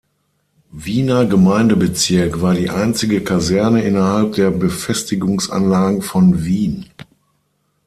[0.71, 6.87] Wiener Gemeindebezirk war die einzige Kaserne innerhalb der Befestigungsanlagen von Wien.